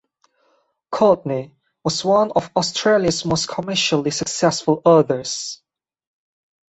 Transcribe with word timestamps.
Courtenay 0.89 1.53
was 1.83 2.03
one 2.03 2.31
of 2.31 2.49
Australia's 2.55 3.23
most 3.23 3.47
commercially 3.47 4.09
successful 4.09 4.81
authors. 4.83 5.61